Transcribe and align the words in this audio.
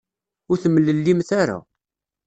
Ur 0.49 0.57
temlellimt 0.63 1.29
ara. 1.41 1.57